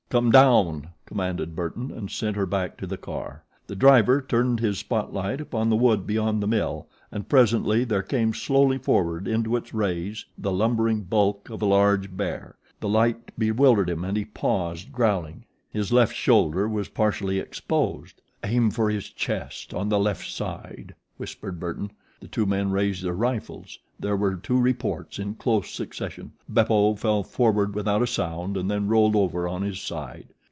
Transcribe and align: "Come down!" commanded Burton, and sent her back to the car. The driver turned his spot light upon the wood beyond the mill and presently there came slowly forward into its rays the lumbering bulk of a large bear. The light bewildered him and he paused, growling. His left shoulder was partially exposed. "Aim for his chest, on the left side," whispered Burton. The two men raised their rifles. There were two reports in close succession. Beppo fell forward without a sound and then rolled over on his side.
"Come 0.11 0.29
down!" 0.29 0.89
commanded 1.05 1.55
Burton, 1.55 1.89
and 1.89 2.11
sent 2.11 2.35
her 2.35 2.45
back 2.45 2.75
to 2.79 2.85
the 2.85 2.97
car. 2.97 3.45
The 3.67 3.77
driver 3.77 4.19
turned 4.21 4.59
his 4.59 4.77
spot 4.77 5.13
light 5.13 5.39
upon 5.39 5.69
the 5.69 5.77
wood 5.77 6.05
beyond 6.05 6.43
the 6.43 6.47
mill 6.49 6.89
and 7.13 7.29
presently 7.29 7.85
there 7.85 8.03
came 8.03 8.33
slowly 8.33 8.77
forward 8.77 9.25
into 9.25 9.55
its 9.55 9.73
rays 9.73 10.25
the 10.37 10.51
lumbering 10.51 11.03
bulk 11.03 11.49
of 11.49 11.61
a 11.61 11.65
large 11.65 12.17
bear. 12.17 12.57
The 12.81 12.89
light 12.89 13.31
bewildered 13.39 13.89
him 13.89 14.03
and 14.03 14.17
he 14.17 14.25
paused, 14.25 14.91
growling. 14.91 15.45
His 15.69 15.93
left 15.93 16.13
shoulder 16.13 16.67
was 16.67 16.89
partially 16.89 17.39
exposed. 17.39 18.21
"Aim 18.43 18.69
for 18.69 18.89
his 18.89 19.07
chest, 19.11 19.73
on 19.73 19.87
the 19.87 19.97
left 19.97 20.29
side," 20.29 20.93
whispered 21.15 21.57
Burton. 21.57 21.89
The 22.19 22.27
two 22.27 22.45
men 22.45 22.69
raised 22.69 23.01
their 23.03 23.13
rifles. 23.15 23.79
There 23.99 24.15
were 24.15 24.35
two 24.35 24.59
reports 24.59 25.17
in 25.17 25.35
close 25.35 25.71
succession. 25.71 26.33
Beppo 26.47 26.93
fell 26.93 27.23
forward 27.23 27.73
without 27.73 28.03
a 28.03 28.07
sound 28.07 28.57
and 28.57 28.69
then 28.69 28.87
rolled 28.87 29.15
over 29.15 29.47
on 29.47 29.63
his 29.63 29.81
side. 29.81 30.27